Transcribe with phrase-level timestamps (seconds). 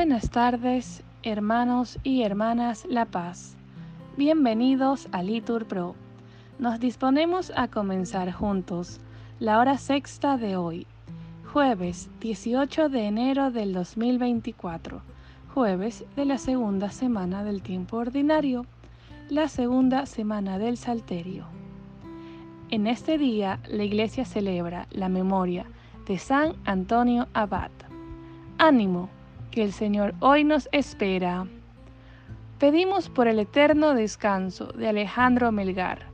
[0.00, 3.54] Buenas tardes, hermanos y hermanas La Paz.
[4.16, 5.94] Bienvenidos a Litur Pro.
[6.58, 8.98] Nos disponemos a comenzar juntos
[9.40, 10.86] la hora sexta de hoy,
[11.52, 15.02] jueves 18 de enero del 2024,
[15.52, 18.64] jueves de la segunda semana del tiempo ordinario,
[19.28, 21.44] la segunda semana del Salterio.
[22.70, 25.66] En este día la Iglesia celebra la memoria
[26.06, 27.70] de San Antonio Abad.
[28.56, 29.10] Ánimo,
[29.50, 31.46] que el Señor hoy nos espera.
[32.58, 36.06] Pedimos por el eterno descanso de Alejandro Melgar,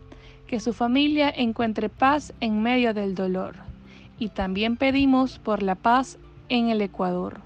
[0.47, 3.57] que su familia encuentre paz en medio del dolor,
[4.19, 6.19] y también pedimos por la paz
[6.49, 7.41] en el Ecuador.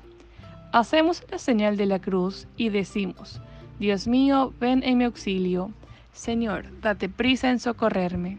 [0.72, 3.40] Hacemos la señal de la cruz y decimos,
[3.80, 5.72] Dios mío, ven en mi auxilio.
[6.12, 8.38] Señor, date prisa en socorrerme.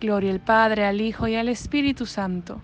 [0.00, 2.62] Gloria al Padre, al Hijo y al Espíritu Santo,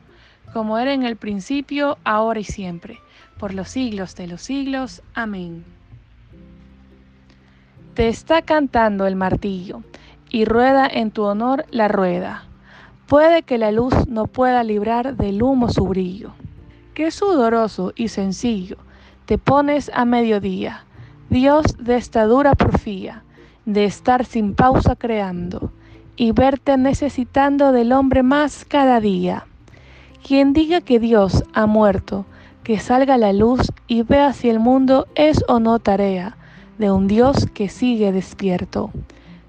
[0.52, 2.98] como era en el principio, ahora y siempre
[3.38, 5.02] por los siglos de los siglos.
[5.14, 5.64] Amén.
[7.94, 9.82] Te está cantando el martillo,
[10.28, 12.44] y rueda en tu honor la rueda.
[13.06, 16.32] Puede que la luz no pueda librar del humo su brillo.
[16.94, 18.78] Qué sudoroso y sencillo
[19.26, 20.84] te pones a mediodía,
[21.30, 23.24] Dios de esta dura porfía,
[23.64, 25.72] de estar sin pausa creando,
[26.14, 29.44] y verte necesitando del hombre más cada día.
[30.24, 32.24] Quien diga que Dios ha muerto,
[32.66, 36.36] que salga la luz y vea si el mundo es o no tarea
[36.78, 38.90] de un Dios que sigue despierto.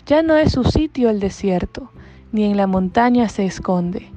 [0.06, 1.90] Ya no es su sitio el desierto,
[2.32, 4.08] ni en la montaña se esconde.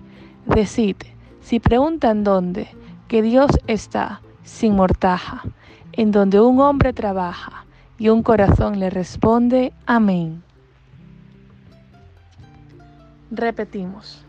[0.44, 0.96] Decid,
[1.40, 2.68] si preguntan dónde,
[3.08, 5.44] que Dios está, sin mortaja,
[5.92, 7.64] en donde un hombre trabaja
[7.96, 10.42] y un corazón le responde, amén.
[13.30, 14.26] Repetimos,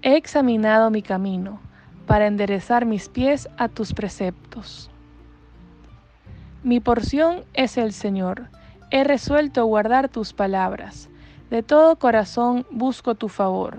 [0.00, 1.67] he examinado mi camino
[2.08, 4.90] para enderezar mis pies a tus preceptos.
[6.64, 8.48] Mi porción es el Señor,
[8.90, 11.10] he resuelto guardar tus palabras,
[11.50, 13.76] de todo corazón busco tu favor,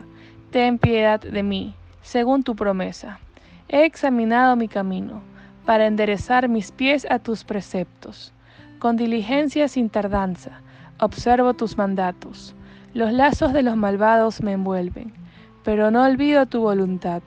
[0.51, 3.19] ten piedad de mí, según tu promesa.
[3.67, 5.23] He examinado mi camino,
[5.65, 8.31] para enderezar mis pies a tus preceptos.
[8.77, 10.61] Con diligencia sin tardanza,
[10.99, 12.55] observo tus mandatos.
[12.93, 15.13] Los lazos de los malvados me envuelven,
[15.63, 17.21] pero no olvido tu voluntad.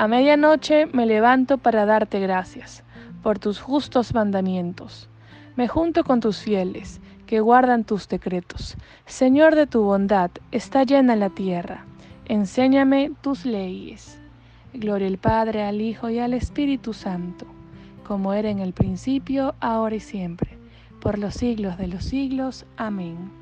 [0.00, 2.84] A medianoche me levanto para darte gracias
[3.20, 5.08] por tus justos mandamientos.
[5.56, 8.76] Me junto con tus fieles, que guardan tus decretos.
[9.06, 11.84] Señor de tu bondad, está llena la tierra.
[12.26, 14.20] Enséñame tus leyes.
[14.72, 17.44] Gloria al Padre, al Hijo y al Espíritu Santo,
[18.06, 20.56] como era en el principio, ahora y siempre,
[21.00, 22.66] por los siglos de los siglos.
[22.76, 23.32] Amén.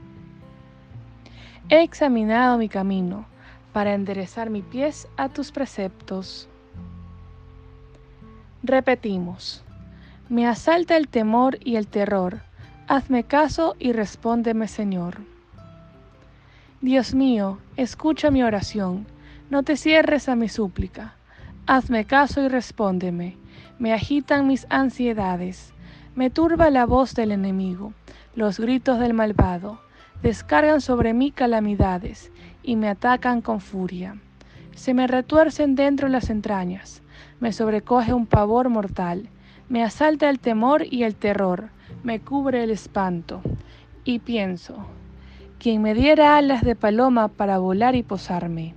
[1.69, 3.27] He examinado mi camino
[3.77, 6.49] para enderezar mi pies a tus preceptos.
[8.63, 9.63] Repetimos,
[10.31, 12.41] me asalta el temor y el terror,
[12.89, 15.19] hazme caso y respóndeme Señor.
[16.81, 19.07] Dios mío, escucha mi oración,
[19.51, 21.13] no te cierres a mi súplica,
[21.67, 23.37] hazme caso y respóndeme,
[23.79, 25.75] me agitan mis ansiedades,
[26.15, 27.93] me turba la voz del enemigo,
[28.35, 29.83] los gritos del malvado,
[30.23, 32.33] descargan sobre mí calamidades
[32.63, 34.17] y me atacan con furia.
[34.75, 37.03] Se me retuercen dentro las entrañas,
[37.41, 39.29] me sobrecoge un pavor mortal,
[39.69, 41.71] me asalta el temor y el terror,
[42.03, 43.41] me cubre el espanto.
[44.05, 44.87] Y pienso,
[45.59, 48.75] quien me diera alas de paloma para volar y posarme,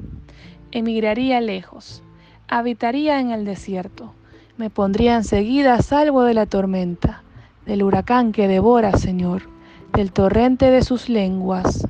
[0.72, 2.04] emigraría lejos,
[2.48, 4.14] habitaría en el desierto,
[4.58, 7.24] me pondría enseguida a salvo de la tormenta,
[7.66, 9.59] del huracán que devora, Señor
[9.94, 11.88] del torrente de sus lenguas.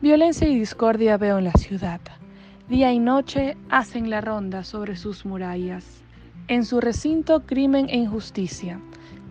[0.00, 2.00] Violencia y discordia veo en la ciudad.
[2.68, 6.02] Día y noche hacen la ronda sobre sus murallas.
[6.48, 8.80] En su recinto crimen e injusticia.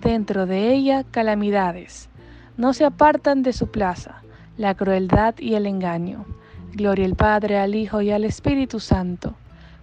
[0.01, 2.09] Dentro de ella calamidades.
[2.57, 4.21] No se apartan de su plaza
[4.57, 6.25] la crueldad y el engaño.
[6.73, 9.33] Gloria al Padre, al Hijo y al Espíritu Santo,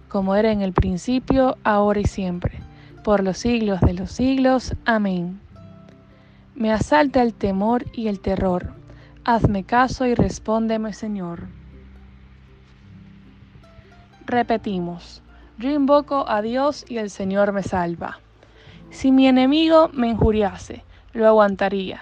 [0.07, 2.59] como era en el principio, ahora y siempre,
[3.03, 4.73] por los siglos de los siglos.
[4.85, 5.39] Amén.
[6.59, 8.73] Me asalta el temor y el terror.
[9.23, 11.47] Hazme caso y respóndeme, Señor.
[14.25, 15.21] Repetimos,
[15.57, 18.19] yo invoco a Dios y el Señor me salva.
[18.89, 20.83] Si mi enemigo me injuriase,
[21.13, 22.01] lo aguantaría.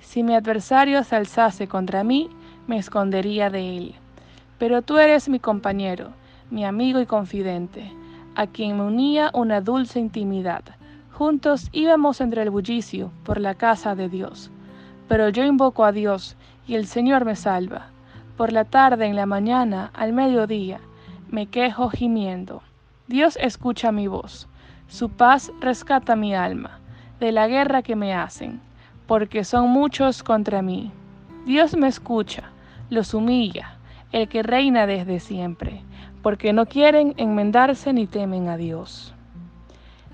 [0.00, 2.30] Si mi adversario se alzase contra mí,
[2.66, 3.94] me escondería de él.
[4.58, 6.12] Pero tú eres mi compañero,
[6.50, 7.92] mi amigo y confidente,
[8.36, 10.77] a quien me unía una dulce intimidad
[11.18, 14.52] Juntos íbamos entre el bullicio por la casa de Dios.
[15.08, 16.36] Pero yo invoco a Dios
[16.68, 17.86] y el Señor me salva.
[18.36, 20.78] Por la tarde, en la mañana, al mediodía,
[21.28, 22.62] me quejo gimiendo.
[23.08, 24.46] Dios escucha mi voz.
[24.86, 26.78] Su paz rescata mi alma.
[27.18, 28.60] de la guerra que me hacen,
[29.08, 30.92] porque son muchos contra mí.
[31.46, 32.52] Dios me escucha,
[32.90, 33.76] los humilla,
[34.12, 35.82] el que reina desde siempre,
[36.22, 39.16] porque no quieren enmendarse ni temen a Dios.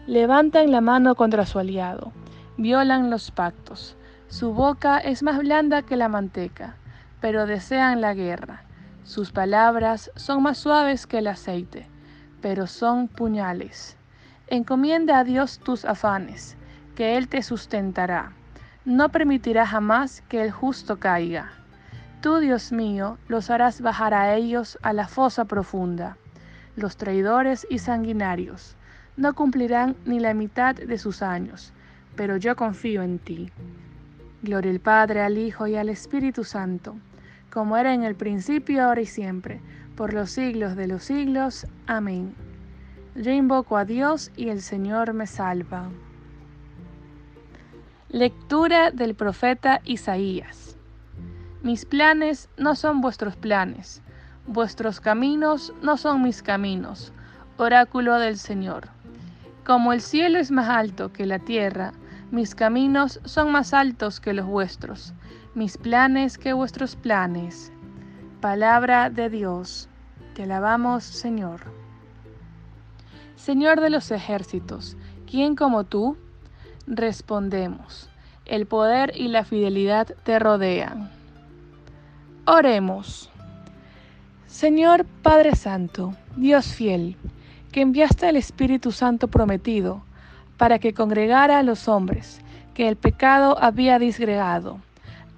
[0.07, 2.13] Levantan la mano contra su aliado,
[2.59, 3.97] violan los pactos.
[4.29, 6.77] Su boca es más blanda que la manteca,
[7.23, 8.65] pero desean la guerra.
[9.05, 11.89] Sus palabras son más suaves que el aceite,
[12.43, 13.97] pero son puñales.
[14.49, 16.59] Encomienda a Dios tus afanes,
[16.95, 18.33] que Él te sustentará.
[18.85, 21.51] No permitirá jamás que el justo caiga.
[22.21, 26.19] Tú, Dios mío, los harás bajar a ellos a la fosa profunda.
[26.77, 28.77] Los traidores y sanguinarios
[29.17, 31.73] no cumplirán ni la mitad de sus años,
[32.17, 33.51] pero yo confío en ti.
[34.43, 36.97] Gloria al Padre, al Hijo y al Espíritu Santo,
[37.51, 39.61] como era en el principio, ahora y siempre,
[39.97, 41.67] por los siglos de los siglos.
[41.87, 42.35] Amén.
[43.15, 45.89] Yo invoco a Dios y el Señor me salva.
[48.09, 50.77] Lectura del profeta Isaías.
[51.63, 54.03] Mis planes no son vuestros planes,
[54.47, 57.13] vuestros caminos no son mis caminos,
[57.57, 58.89] oráculo del Señor.
[59.65, 61.95] Como el cielo es más alto que la tierra,
[62.31, 65.15] mis caminos son más altos que los vuestros,
[65.55, 67.73] mis planes que vuestros planes.
[68.43, 69.89] Palabra de Dios.
[70.35, 71.63] Te alabamos, Señor.
[73.37, 76.19] Señor de los ejércitos, ¿quién como tú?
[76.87, 78.11] Respondemos,
[78.45, 81.11] el poder y la fidelidad te rodean.
[82.45, 83.31] Oremos.
[84.47, 87.17] Señor Padre Santo, Dios fiel,
[87.75, 90.01] que enviaste al Espíritu Santo prometido
[90.59, 92.41] para que congregara a los hombres
[92.73, 94.79] que el pecado había disgregado,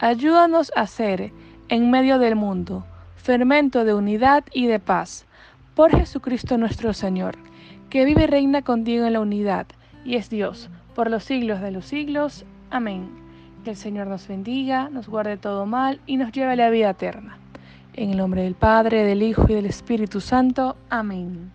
[0.00, 1.32] ayúdanos a ser,
[1.70, 2.84] en medio del mundo,
[3.16, 5.24] fermento de unidad y de paz,
[5.74, 7.36] por Jesucristo nuestro Señor,
[7.88, 9.66] que vive y reina contigo en la unidad,
[10.04, 12.44] y es Dios, por los siglos de los siglos.
[12.70, 13.08] Amén.
[13.64, 16.90] Que el Señor nos bendiga, nos guarde todo mal y nos lleve a la vida
[16.90, 17.38] eterna.
[17.94, 20.76] En el nombre del Padre, del Hijo y del Espíritu Santo.
[20.90, 21.50] Amén.